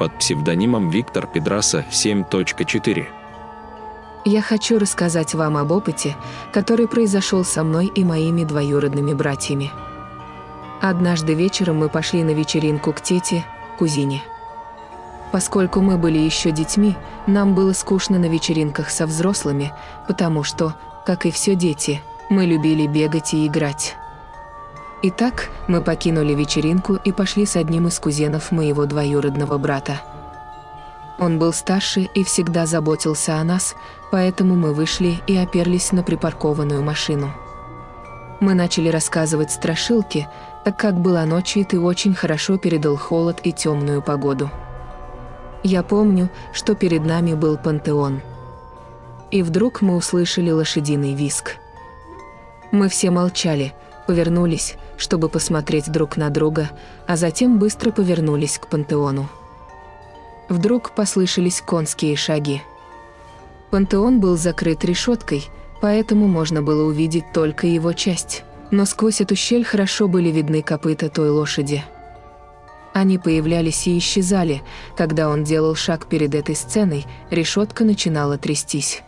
Под 0.00 0.18
псевдонимом 0.18 0.90
Виктор 0.90 1.28
Педраса 1.28 1.84
7.4 1.90 3.06
Я 4.24 4.42
хочу 4.42 4.80
рассказать 4.80 5.34
вам 5.34 5.56
об 5.56 5.70
опыте, 5.70 6.16
который 6.52 6.88
произошел 6.88 7.44
со 7.44 7.62
мной 7.62 7.86
и 7.86 8.02
моими 8.02 8.42
двоюродными 8.42 9.12
братьями. 9.12 9.70
Однажды 10.80 11.34
вечером 11.34 11.78
мы 11.78 11.88
пошли 11.88 12.22
на 12.22 12.30
вечеринку 12.30 12.92
к 12.92 13.02
тете, 13.02 13.44
кузине. 13.78 14.22
Поскольку 15.30 15.80
мы 15.80 15.98
были 15.98 16.18
еще 16.18 16.50
детьми, 16.50 16.96
нам 17.26 17.54
было 17.54 17.72
скучно 17.72 18.18
на 18.18 18.26
вечеринках 18.26 18.90
со 18.90 19.06
взрослыми, 19.06 19.72
потому 20.08 20.42
что, 20.42 20.74
как 21.04 21.26
и 21.26 21.30
все 21.30 21.54
дети, 21.54 22.00
мы 22.30 22.46
любили 22.46 22.86
бегать 22.86 23.34
и 23.34 23.46
играть. 23.46 23.96
Итак, 25.02 25.50
мы 25.68 25.82
покинули 25.82 26.34
вечеринку 26.34 26.94
и 26.94 27.12
пошли 27.12 27.46
с 27.46 27.56
одним 27.56 27.86
из 27.86 27.98
кузенов 27.98 28.50
моего 28.50 28.86
двоюродного 28.86 29.56
брата. 29.58 30.00
Он 31.18 31.38
был 31.38 31.52
старше 31.52 32.02
и 32.14 32.24
всегда 32.24 32.66
заботился 32.66 33.36
о 33.36 33.44
нас, 33.44 33.74
поэтому 34.10 34.56
мы 34.56 34.72
вышли 34.72 35.20
и 35.26 35.36
оперлись 35.36 35.92
на 35.92 36.02
припаркованную 36.02 36.82
машину. 36.82 37.32
Мы 38.40 38.54
начали 38.54 38.88
рассказывать 38.88 39.50
страшилки, 39.50 40.26
так 40.64 40.78
как 40.78 41.00
была 41.00 41.24
ночь 41.24 41.56
и 41.56 41.64
ты 41.64 41.80
очень 41.80 42.14
хорошо 42.14 42.58
передал 42.58 42.96
холод 42.96 43.40
и 43.44 43.52
темную 43.52 44.02
погоду. 44.02 44.50
Я 45.62 45.82
помню, 45.82 46.30
что 46.52 46.74
перед 46.74 47.04
нами 47.04 47.34
был 47.34 47.58
пантеон. 47.58 48.22
И 49.30 49.42
вдруг 49.42 49.82
мы 49.82 49.96
услышали 49.96 50.50
лошадиный 50.50 51.14
виск. 51.14 51.56
Мы 52.72 52.88
все 52.88 53.10
молчали, 53.10 53.72
повернулись, 54.06 54.76
чтобы 54.96 55.28
посмотреть 55.28 55.90
друг 55.90 56.16
на 56.16 56.30
друга, 56.30 56.70
а 57.06 57.16
затем 57.16 57.58
быстро 57.58 57.90
повернулись 57.90 58.58
к 58.58 58.68
пантеону. 58.68 59.28
Вдруг 60.48 60.92
послышались 60.92 61.60
конские 61.60 62.16
шаги. 62.16 62.62
Пантеон 63.70 64.18
был 64.18 64.36
закрыт 64.36 64.84
решеткой, 64.84 65.48
поэтому 65.80 66.26
можно 66.26 66.60
было 66.60 66.84
увидеть 66.84 67.32
только 67.32 67.66
его 67.66 67.92
часть, 67.92 68.42
но 68.70 68.84
сквозь 68.84 69.20
эту 69.20 69.36
щель 69.36 69.64
хорошо 69.64 70.08
были 70.08 70.30
видны 70.30 70.62
копыта 70.62 71.08
той 71.08 71.30
лошади. 71.30 71.84
Они 72.92 73.18
появлялись 73.18 73.86
и 73.86 73.96
исчезали. 73.98 74.62
Когда 74.96 75.28
он 75.28 75.44
делал 75.44 75.74
шаг 75.74 76.06
перед 76.06 76.34
этой 76.34 76.56
сценой, 76.56 77.06
решетка 77.30 77.84
начинала 77.84 78.36
трястись. 78.36 79.02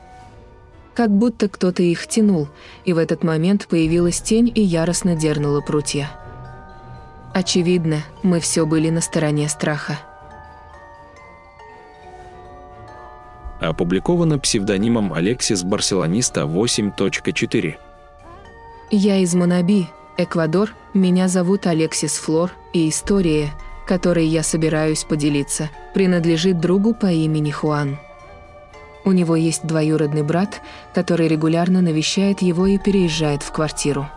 Как 0.94 1.10
будто 1.10 1.48
кто-то 1.48 1.82
их 1.82 2.06
тянул, 2.06 2.48
и 2.84 2.92
в 2.92 2.98
этот 2.98 3.24
момент 3.24 3.66
появилась 3.66 4.20
тень 4.20 4.52
и 4.54 4.60
яростно 4.60 5.16
дернула 5.16 5.60
прутья. 5.60 6.10
Очевидно, 7.32 8.02
мы 8.22 8.40
все 8.40 8.66
были 8.66 8.90
на 8.90 9.00
стороне 9.00 9.48
страха. 9.48 9.98
Опубликовано 13.58 14.38
псевдонимом 14.38 15.12
Алексис 15.12 15.62
Барселониста 15.62 16.42
8.4. 16.42 17.76
Я 18.92 19.16
из 19.16 19.34
Монаби, 19.34 19.88
Эквадор, 20.16 20.70
меня 20.94 21.26
зовут 21.26 21.66
Алексис 21.66 22.18
Флор, 22.18 22.52
и 22.72 22.88
история– 22.88 23.52
которой 23.86 24.26
я 24.26 24.42
собираюсь 24.42 25.04
поделиться, 25.04 25.70
принадлежит 25.94 26.60
другу 26.60 26.94
по 26.94 27.06
имени 27.06 27.50
Хуан. 27.50 27.98
У 29.04 29.12
него 29.12 29.34
есть 29.34 29.66
двоюродный 29.66 30.22
брат, 30.22 30.60
который 30.94 31.28
регулярно 31.28 31.82
навещает 31.82 32.40
его 32.40 32.66
и 32.66 32.78
переезжает 32.78 33.42
в 33.42 33.50
квартиру. 33.50 34.08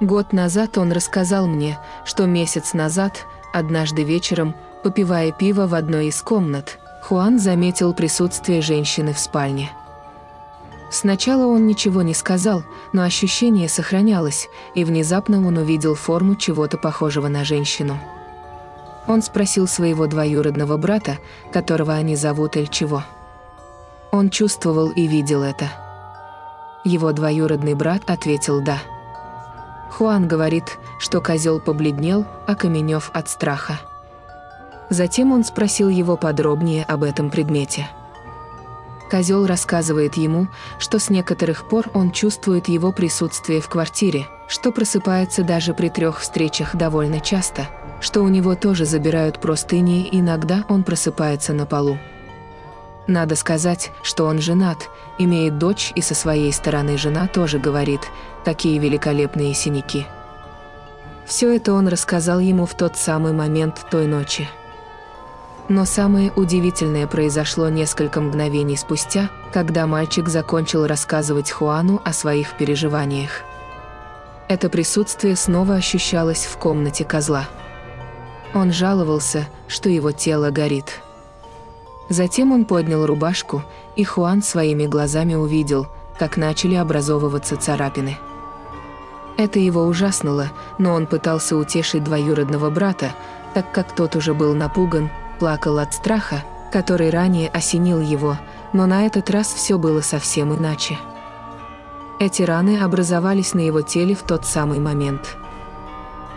Год 0.00 0.32
назад 0.32 0.76
он 0.76 0.92
рассказал 0.92 1.46
мне, 1.46 1.78
что 2.04 2.26
месяц 2.26 2.74
назад, 2.74 3.24
однажды 3.52 4.02
вечером, 4.02 4.54
попивая 4.82 5.32
пиво 5.32 5.66
в 5.66 5.74
одной 5.74 6.08
из 6.08 6.20
комнат, 6.20 6.78
Хуан 7.02 7.38
заметил 7.38 7.94
присутствие 7.94 8.60
женщины 8.60 9.12
в 9.12 9.18
спальне. 9.18 9.70
Сначала 10.90 11.46
он 11.46 11.66
ничего 11.66 12.02
не 12.02 12.14
сказал, 12.14 12.62
но 12.92 13.02
ощущение 13.02 13.68
сохранялось, 13.68 14.48
и 14.74 14.84
внезапно 14.84 15.44
он 15.46 15.56
увидел 15.56 15.94
форму 15.94 16.36
чего-то 16.36 16.78
похожего 16.78 17.28
на 17.28 17.44
женщину. 17.44 17.98
Он 19.08 19.22
спросил 19.22 19.66
своего 19.66 20.06
двоюродного 20.06 20.76
брата, 20.76 21.18
которого 21.52 21.94
они 21.94 22.16
зовут 22.16 22.56
Эльчего. 22.56 23.04
Он 24.10 24.30
чувствовал 24.30 24.90
и 24.90 25.06
видел 25.06 25.42
это. 25.42 25.70
Его 26.84 27.12
двоюродный 27.12 27.74
брат 27.74 28.02
ответил 28.06 28.60
«да». 28.60 28.78
Хуан 29.90 30.28
говорит, 30.28 30.78
что 30.98 31.20
козел 31.20 31.60
побледнел, 31.60 32.26
окаменев 32.46 33.10
от 33.12 33.28
страха. 33.28 33.80
Затем 34.90 35.32
он 35.32 35.44
спросил 35.44 35.88
его 35.88 36.16
подробнее 36.16 36.84
об 36.84 37.02
этом 37.02 37.30
предмете. 37.30 37.88
Козел 39.10 39.46
рассказывает 39.46 40.16
ему, 40.16 40.48
что 40.78 40.98
с 40.98 41.10
некоторых 41.10 41.68
пор 41.68 41.86
он 41.94 42.10
чувствует 42.10 42.68
его 42.68 42.92
присутствие 42.92 43.60
в 43.60 43.68
квартире, 43.68 44.26
что 44.48 44.72
просыпается 44.72 45.42
даже 45.44 45.74
при 45.74 45.88
трех 45.88 46.20
встречах 46.20 46.74
довольно 46.74 47.20
часто, 47.20 47.68
что 48.00 48.22
у 48.22 48.28
него 48.28 48.54
тоже 48.56 48.84
забирают 48.84 49.40
простыни 49.40 50.06
и 50.08 50.20
иногда 50.20 50.64
он 50.68 50.82
просыпается 50.82 51.52
на 51.52 51.66
полу. 51.66 51.98
Надо 53.06 53.36
сказать, 53.36 53.92
что 54.02 54.24
он 54.24 54.40
женат, 54.40 54.88
имеет 55.18 55.58
дочь 55.58 55.92
и 55.94 56.02
со 56.02 56.14
своей 56.14 56.52
стороны 56.52 56.98
жена 56.98 57.28
тоже 57.28 57.60
говорит 57.60 58.00
«такие 58.44 58.78
великолепные 58.78 59.54
синяки». 59.54 60.06
Все 61.24 61.54
это 61.54 61.72
он 61.72 61.88
рассказал 61.88 62.40
ему 62.40 62.66
в 62.66 62.74
тот 62.74 62.96
самый 62.96 63.32
момент 63.32 63.86
той 63.90 64.06
ночи. 64.06 64.48
Но 65.68 65.84
самое 65.84 66.32
удивительное 66.32 67.06
произошло 67.08 67.68
несколько 67.68 68.20
мгновений 68.20 68.76
спустя, 68.76 69.30
когда 69.52 69.86
мальчик 69.86 70.28
закончил 70.28 70.86
рассказывать 70.86 71.50
Хуану 71.50 72.00
о 72.04 72.12
своих 72.12 72.56
переживаниях. 72.56 73.42
Это 74.48 74.68
присутствие 74.68 75.34
снова 75.34 75.74
ощущалось 75.74 76.44
в 76.46 76.56
комнате 76.56 77.04
козла. 77.04 77.48
Он 78.54 78.72
жаловался, 78.72 79.48
что 79.66 79.88
его 79.88 80.12
тело 80.12 80.50
горит. 80.50 81.00
Затем 82.08 82.52
он 82.52 82.64
поднял 82.64 83.04
рубашку, 83.04 83.64
и 83.96 84.04
Хуан 84.04 84.42
своими 84.42 84.86
глазами 84.86 85.34
увидел, 85.34 85.88
как 86.16 86.36
начали 86.36 86.76
образовываться 86.76 87.56
царапины. 87.56 88.18
Это 89.36 89.58
его 89.58 89.82
ужаснуло, 89.82 90.52
но 90.78 90.94
он 90.94 91.06
пытался 91.06 91.56
утешить 91.56 92.04
двоюродного 92.04 92.70
брата, 92.70 93.10
так 93.52 93.72
как 93.72 93.94
тот 93.94 94.14
уже 94.14 94.32
был 94.32 94.54
напуган, 94.54 95.10
плакал 95.38 95.78
от 95.78 95.94
страха, 95.94 96.42
который 96.72 97.10
ранее 97.10 97.48
осенил 97.48 98.00
его, 98.00 98.36
но 98.72 98.86
на 98.86 99.06
этот 99.06 99.30
раз 99.30 99.52
все 99.52 99.78
было 99.78 100.00
совсем 100.00 100.54
иначе. 100.54 100.98
Эти 102.18 102.42
раны 102.42 102.80
образовались 102.80 103.54
на 103.54 103.60
его 103.60 103.82
теле 103.82 104.14
в 104.14 104.22
тот 104.22 104.46
самый 104.46 104.78
момент. 104.78 105.36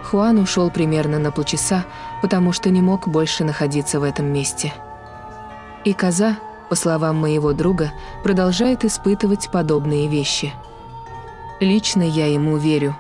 Хуан 0.03 0.39
ушел 0.39 0.70
примерно 0.70 1.20
на 1.20 1.32
полчаса, 1.32 1.86
потому 2.22 2.51
что 2.51 2.70
не 2.70 2.82
мог 2.82 3.08
больше 3.08 3.44
находиться 3.44 4.00
в 4.00 4.03
этом 4.03 4.25
месте. 4.25 4.74
И 5.86 5.94
коза, 5.94 6.38
по 6.70 6.75
словам 6.75 7.18
моего 7.18 7.53
друга, 7.53 7.91
продолжает 8.24 8.86
испытывать 8.86 9.50
подобные 9.51 10.08
вещи. 10.08 10.53
Лично 11.60 12.03
я 12.03 12.27
ему 12.27 12.58
верю. 12.58 12.96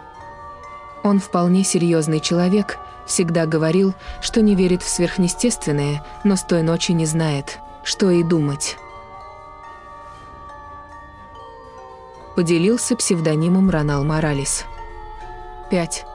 Он 1.03 1.19
вполне 1.19 1.63
серьезный 1.63 2.19
человек– 2.19 2.79
всегда 3.09 3.45
говорил, 3.45 3.93
что 4.21 4.41
не 4.41 4.55
верит 4.55 4.83
в 4.83 4.87
сверхъестественное, 4.87 6.03
но 6.23 6.35
с 6.35 6.43
той 6.43 6.61
ночи 6.61 6.93
не 6.93 7.05
знает, 7.05 7.59
что 7.83 8.09
и 8.11 8.23
думать. 8.23 8.77
Поделился 12.35 12.95
псевдонимом 12.95 13.69
Ронал 13.69 14.05
Моралес. 14.05 14.63
5. 15.71 16.05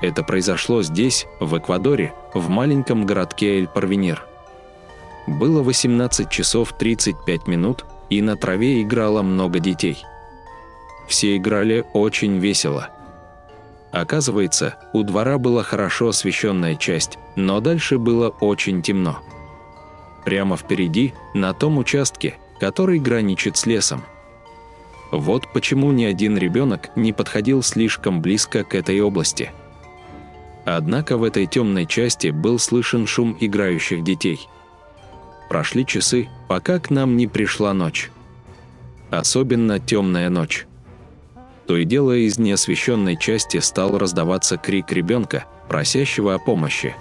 Это 0.00 0.24
произошло 0.24 0.82
здесь, 0.82 1.26
в 1.38 1.56
Эквадоре, 1.56 2.12
в 2.34 2.48
маленьком 2.48 3.06
городке 3.06 3.58
Эль-Парвенир. 3.58 4.26
Было 5.28 5.62
18 5.62 6.28
часов 6.28 6.72
35 6.72 7.46
минут, 7.46 7.84
и 8.10 8.20
на 8.20 8.36
траве 8.36 8.82
играло 8.82 9.22
много 9.22 9.60
детей. 9.60 10.02
Все 11.06 11.36
играли 11.36 11.84
очень 11.92 12.38
весело– 12.38 12.88
Оказывается, 13.92 14.76
у 14.94 15.02
двора 15.02 15.36
была 15.36 15.62
хорошо 15.62 16.08
освещенная 16.08 16.76
часть, 16.76 17.18
но 17.36 17.60
дальше 17.60 17.98
было 17.98 18.30
очень 18.30 18.80
темно. 18.82 19.18
Прямо 20.24 20.56
впереди, 20.56 21.12
на 21.34 21.52
том 21.52 21.76
участке, 21.76 22.38
который 22.58 22.98
граничит 22.98 23.58
с 23.58 23.66
лесом. 23.66 24.02
Вот 25.10 25.52
почему 25.52 25.92
ни 25.92 26.04
один 26.04 26.38
ребенок 26.38 26.90
не 26.96 27.12
подходил 27.12 27.62
слишком 27.62 28.22
близко 28.22 28.64
к 28.64 28.74
этой 28.74 28.98
области. 29.02 29.52
Однако 30.64 31.18
в 31.18 31.24
этой 31.24 31.46
темной 31.46 31.84
части 31.84 32.28
был 32.28 32.58
слышен 32.58 33.06
шум 33.06 33.36
играющих 33.38 34.02
детей. 34.02 34.48
Прошли 35.50 35.84
часы, 35.84 36.30
пока 36.48 36.78
к 36.78 36.88
нам 36.88 37.18
не 37.18 37.26
пришла 37.26 37.74
ночь. 37.74 38.10
Особенно 39.10 39.78
темная 39.80 40.30
ночь. 40.30 40.66
То 41.66 41.76
и 41.76 41.84
дело 41.84 42.12
из 42.16 42.38
неосвещенной 42.38 43.16
части 43.16 43.58
стал 43.58 43.98
раздаваться 43.98 44.56
крик 44.56 44.92
ребенка, 44.92 45.44
просящего 45.68 46.34
о 46.34 46.38
помощи. 46.38 46.94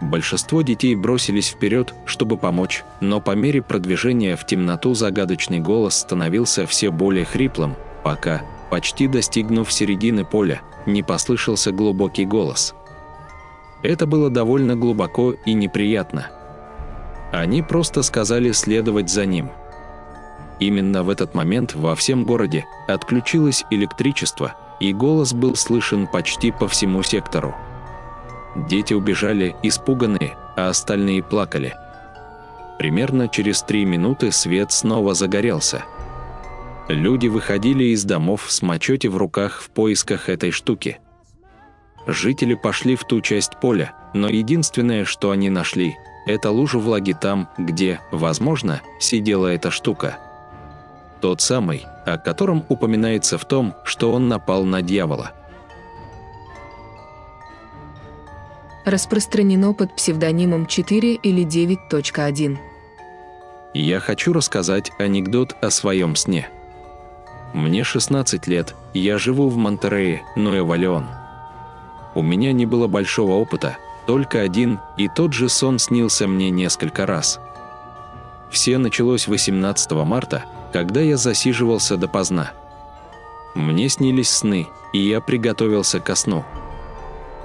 Большинство 0.00 0.62
детей 0.62 0.94
бросились 0.96 1.48
вперед, 1.48 1.94
чтобы 2.04 2.36
помочь, 2.36 2.84
но 3.00 3.20
по 3.20 3.30
мере 3.30 3.62
продвижения 3.62 4.36
в 4.36 4.44
темноту 4.44 4.94
загадочный 4.94 5.60
голос 5.60 5.96
становился 5.96 6.66
все 6.66 6.90
более 6.90 7.24
хриплым, 7.24 7.76
пока, 8.02 8.42
почти 8.70 9.06
достигнув 9.06 9.72
середины 9.72 10.24
поля, 10.24 10.60
не 10.84 11.02
послышался 11.02 11.70
глубокий 11.70 12.26
голос. 12.26 12.74
Это 13.82 14.06
было 14.06 14.30
довольно 14.30 14.76
глубоко 14.76 15.34
и 15.46 15.54
неприятно. 15.54 16.26
Они 17.32 17.62
просто 17.62 18.02
сказали 18.02 18.52
следовать 18.52 19.10
за 19.10 19.26
ним– 19.26 19.50
Именно 20.60 21.02
в 21.02 21.10
этот 21.10 21.34
момент 21.34 21.74
во 21.74 21.94
всем 21.94 22.24
городе 22.24 22.66
отключилось 22.86 23.64
электричество, 23.70 24.54
и 24.80 24.92
голос 24.92 25.32
был 25.32 25.56
слышен 25.56 26.06
почти 26.06 26.52
по 26.52 26.68
всему 26.68 27.02
сектору. 27.02 27.54
Дети 28.68 28.94
убежали 28.94 29.56
испуганные, 29.62 30.36
а 30.56 30.68
остальные 30.68 31.22
плакали. 31.22 31.74
Примерно 32.78 33.28
через 33.28 33.62
три 33.62 33.84
минуты 33.84 34.30
свет 34.30 34.70
снова 34.70 35.14
загорелся. 35.14 35.84
Люди 36.88 37.28
выходили 37.28 37.84
из 37.84 38.04
домов 38.04 38.46
с 38.48 38.62
мачете 38.62 39.08
в 39.08 39.16
руках 39.16 39.60
в 39.60 39.70
поисках 39.70 40.28
этой 40.28 40.50
штуки. 40.50 40.98
Жители 42.06 42.54
пошли 42.54 42.94
в 42.94 43.04
ту 43.04 43.20
часть 43.22 43.58
поля, 43.60 43.94
но 44.12 44.28
единственное, 44.28 45.04
что 45.04 45.30
они 45.30 45.48
нашли, 45.48 45.96
это 46.26 46.50
лужу 46.50 46.78
влаги 46.78 47.16
там, 47.18 47.48
где, 47.56 48.00
возможно, 48.12 48.82
сидела 49.00 49.46
эта 49.48 49.70
штука– 49.70 50.18
тот 51.24 51.40
самый, 51.40 51.86
о 52.04 52.18
котором 52.18 52.66
упоминается 52.68 53.38
в 53.38 53.46
том, 53.46 53.74
что 53.82 54.12
он 54.12 54.28
напал 54.28 54.64
на 54.64 54.82
дьявола. 54.82 55.32
Распространено 58.84 59.72
под 59.72 59.96
псевдонимом 59.96 60.66
4 60.66 61.14
или 61.14 61.46
9.1. 61.46 62.58
Я 63.72 64.00
хочу 64.00 64.34
рассказать 64.34 64.92
анекдот 64.98 65.56
о 65.62 65.70
своем 65.70 66.14
сне. 66.14 66.50
Мне 67.54 67.84
16 67.84 68.46
лет, 68.46 68.74
я 68.92 69.16
живу 69.16 69.48
в 69.48 69.56
Монтерее, 69.56 70.24
Нуэва-Леон. 70.36 71.06
У 72.14 72.20
меня 72.20 72.52
не 72.52 72.66
было 72.66 72.86
большого 72.86 73.32
опыта, 73.32 73.78
только 74.06 74.42
один, 74.42 74.78
и 74.98 75.08
тот 75.08 75.32
же 75.32 75.48
сон 75.48 75.78
снился 75.78 76.26
мне 76.26 76.50
несколько 76.50 77.06
раз. 77.06 77.40
Все 78.50 78.76
началось 78.76 79.26
18 79.26 79.90
марта, 79.92 80.44
когда 80.74 81.00
я 81.00 81.16
засиживался 81.16 81.96
допоздна. 81.96 82.50
Мне 83.54 83.88
снились 83.88 84.28
сны, 84.28 84.66
и 84.92 84.98
я 84.98 85.20
приготовился 85.20 86.00
ко 86.00 86.16
сну. 86.16 86.44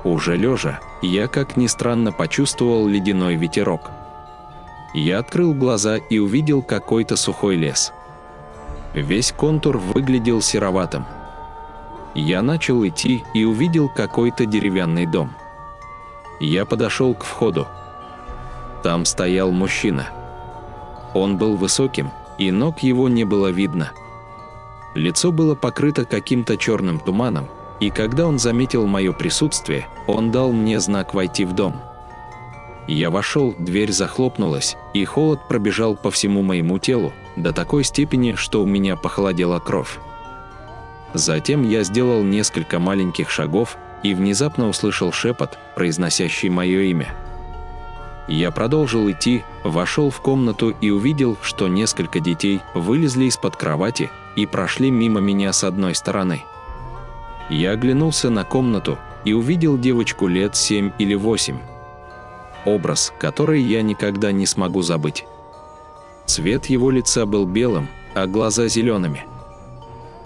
Уже 0.03 0.35
лежа, 0.35 0.79
я, 1.03 1.27
как 1.27 1.55
ни 1.55 1.67
странно, 1.67 2.11
почувствовал 2.11 2.87
ледяной 2.87 3.35
ветерок. 3.35 3.91
Я 4.95 5.19
открыл 5.19 5.53
глаза 5.53 5.97
и 5.97 6.17
увидел 6.17 6.63
какой-то 6.63 7.15
сухой 7.17 7.55
лес. 7.55 7.93
Весь 8.95 9.31
контур 9.31 9.77
выглядел 9.77 10.41
сероватым. 10.41 11.05
Я 12.15 12.41
начал 12.41 12.83
идти 12.87 13.23
и 13.35 13.43
увидел 13.43 13.89
какой-то 13.89 14.47
деревянный 14.47 15.05
дом. 15.05 15.35
Я 16.39 16.65
подошел 16.65 17.13
к 17.13 17.23
входу. 17.23 17.67
Там 18.81 19.05
стоял 19.05 19.51
мужчина. 19.51 20.07
Он 21.13 21.37
был 21.37 21.57
высоким, 21.57 22.09
и 22.39 22.51
ног 22.51 22.79
его 22.79 23.07
не 23.09 23.25
было 23.25 23.47
видно. 23.51 23.91
Лицо 24.95 25.31
было 25.31 25.53
покрыто 25.53 26.05
каким-то 26.05 26.57
черным 26.57 26.99
туманом, 26.99 27.47
и 27.79 27.91
когда 27.91 28.25
он 28.25 28.39
заметил 28.39 28.87
мое 28.87 29.11
присутствие, 29.13 29.87
он 30.07 30.31
дал 30.31 30.51
мне 30.51 30.79
знак 30.79 31.13
войти 31.13 31.45
в 31.45 31.53
дом. 31.53 31.75
Я 32.87 33.11
вошел, 33.11 33.53
дверь 33.59 33.91
захлопнулась, 33.91 34.75
и 34.95 35.05
холод 35.05 35.47
пробежал 35.47 35.95
по 35.95 36.09
всему 36.09 36.41
моему 36.41 36.79
телу, 36.79 37.13
до 37.35 37.53
такой 37.53 37.83
степени, 37.83 38.33
что 38.33 38.63
у 38.63 38.65
меня 38.65 38.95
похолодела 38.95 39.59
кровь. 39.59 39.99
Затем 41.13 41.69
я 41.69 41.83
сделал 41.83 42.23
несколько 42.23 42.79
маленьких 42.79 43.29
шагов 43.29 43.77
и 44.01 44.13
внезапно 44.15 44.67
услышал 44.67 45.11
шепот, 45.11 45.59
произносящий 45.75 46.49
мое 46.49 46.81
имя– 46.81 47.13
я 48.29 48.51
продолжил 48.51 49.09
идти, 49.09 49.43
вошел 49.63 50.11
в 50.11 50.21
комнату 50.21 50.73
и 50.81 50.91
увидел, 50.91 51.35
что 51.41 51.67
несколько 51.67 52.19
детей 52.19 52.61
вылезли 52.75 53.25
из-под 53.25 53.55
кровати 53.55 54.11
и 54.35 54.45
прошли 54.45 54.91
мимо 54.91 55.19
меня 55.19 55.51
с 55.51 55.63
одной 55.63 55.95
стороны. 55.95 56.43
Я 57.49 57.71
оглянулся 57.71 58.29
на 58.29 58.43
комнату 58.43 58.99
и 59.25 59.33
увидел 59.33 59.79
девочку 59.79 60.27
лет 60.27 60.55
семь 60.55 60.91
или 60.99 61.15
восемь. 61.15 61.57
Образ, 62.65 63.11
который 63.19 63.61
я 63.61 63.81
никогда 63.81 64.31
не 64.31 64.45
смогу 64.45 64.83
забыть. 64.83 65.25
Цвет 66.27 66.67
его 66.67 66.91
лица 66.91 67.25
был 67.25 67.47
белым, 67.47 67.87
а 68.13 68.27
глаза 68.27 68.67
зелеными. 68.67 69.25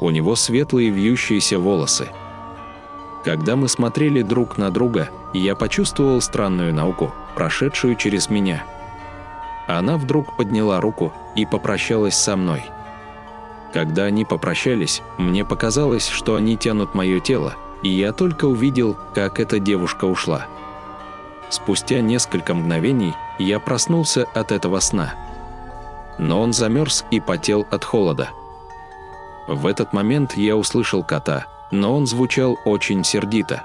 У 0.02 0.10
него 0.10 0.36
светлые 0.36 0.89
вьющиеся 0.89 1.58
волосы. 1.58 2.10
Когда 3.24 3.56
мы 3.56 3.70
смотрели 3.70 4.22
друг 4.22 4.58
на 4.58 4.70
друга, 4.70 5.10
я 5.34 5.56
почувствовал 5.56 6.20
странную 6.20 6.74
науку, 6.74 7.13
прошедшую 7.36 7.96
через 7.96 8.30
меня. 8.30 8.63
Она 9.67 9.98
вдруг 9.98 10.36
подняла 10.36 10.82
руку 10.82 11.13
и 11.36 11.46
попрощалась 11.46 12.15
со 12.15 12.36
мной. 12.36 12.63
Когда 13.74 14.04
они 14.04 14.24
попрощались, 14.24 15.02
мне 15.17 15.43
показалось, 15.43 16.08
что 16.08 16.36
они 16.36 16.58
тянут 16.58 16.93
мое 16.93 17.19
тело, 17.19 17.56
и 17.82 17.89
я 17.89 18.13
только 18.13 18.46
увидел, 18.46 18.96
как 19.15 19.39
эта 19.39 19.60
девушка 19.60 20.06
ушла. 20.06 20.46
Спустя 21.50 22.02
несколько 22.02 22.54
мгновений 22.54 23.13
я 23.39 23.60
проснулся 23.60 24.26
от 24.34 24.52
этого 24.52 24.80
сна. 24.80 25.13
Но 26.17 26.41
он 26.41 26.54
замерз 26.54 27.06
и 27.10 27.19
потел 27.19 27.65
от 27.72 27.84
холода. 27.84 28.30
В 29.48 29.65
этот 29.67 29.91
момент 29.93 30.38
я 30.38 30.56
услышал 30.56 31.04
кота, 31.04 31.48
но 31.72 31.96
он 31.96 32.06
звучал 32.06 32.58
очень 32.65 33.04
сердито. 33.04 33.63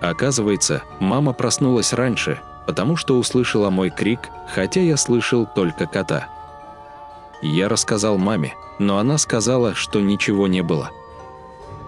Оказывается, 0.00 0.82
мама 1.00 1.32
проснулась 1.32 1.92
раньше, 1.92 2.40
потому 2.68 2.96
что 2.96 3.16
услышала 3.18 3.70
мой 3.70 3.88
крик, 3.88 4.28
хотя 4.46 4.82
я 4.82 4.98
слышал 4.98 5.46
только 5.46 5.86
кота. 5.86 6.28
Я 7.40 7.66
рассказал 7.66 8.18
маме, 8.18 8.52
но 8.78 8.98
она 8.98 9.16
сказала, 9.16 9.74
что 9.74 10.02
ничего 10.02 10.46
не 10.48 10.62
было. 10.62 10.90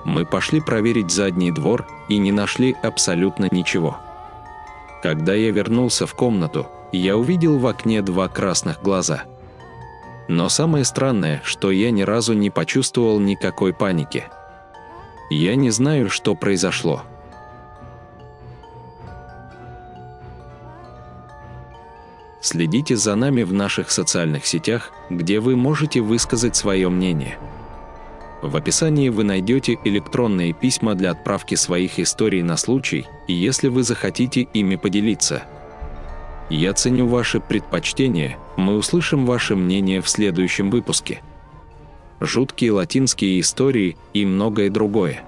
Мы 0.06 0.24
пошли 0.24 0.62
проверить 0.62 1.10
задний 1.10 1.52
двор 1.52 1.86
и 2.08 2.16
не 2.16 2.32
нашли 2.32 2.74
абсолютно 2.82 3.48
ничего. 3.50 3.98
Когда 5.02 5.34
я 5.34 5.50
вернулся 5.50 6.06
в 6.06 6.14
комнату, 6.14 6.66
я 6.92 7.18
увидел 7.18 7.58
в 7.58 7.66
окне 7.66 8.00
два 8.00 8.28
красных 8.28 8.80
глаза. 8.80 9.24
Но 10.28 10.48
самое 10.48 10.86
странное, 10.86 11.42
что 11.44 11.70
я 11.70 11.90
ни 11.90 12.00
разу 12.00 12.32
не 12.32 12.48
почувствовал 12.48 13.20
никакой 13.20 13.74
паники. 13.74 14.24
Я 15.28 15.56
не 15.56 15.68
знаю, 15.68 16.08
что 16.08 16.34
произошло. 16.34 17.02
Следите 22.40 22.96
за 22.96 23.14
нами 23.16 23.42
в 23.42 23.52
наших 23.52 23.90
социальных 23.90 24.46
сетях, 24.46 24.92
где 25.10 25.40
вы 25.40 25.56
можете 25.56 26.00
высказать 26.00 26.56
свое 26.56 26.88
мнение. 26.88 27.36
В 28.40 28.56
описании 28.56 29.10
вы 29.10 29.24
найдете 29.24 29.78
электронные 29.84 30.54
письма 30.54 30.94
для 30.94 31.10
отправки 31.10 31.54
своих 31.54 31.98
историй 31.98 32.42
на 32.42 32.56
случай, 32.56 33.06
если 33.28 33.68
вы 33.68 33.82
захотите 33.82 34.40
ими 34.40 34.76
поделиться. 34.76 35.42
Я 36.48 36.72
ценю 36.72 37.06
ваши 37.06 37.38
предпочтения, 37.38 38.38
мы 38.56 38.76
услышим 38.76 39.26
ваше 39.26 39.54
мнение 39.54 40.00
в 40.00 40.08
следующем 40.08 40.70
выпуске. 40.70 41.22
Жуткие 42.18 42.72
латинские 42.72 43.40
истории 43.40 43.98
и 44.14 44.24
многое 44.24 44.70
другое. 44.70 45.22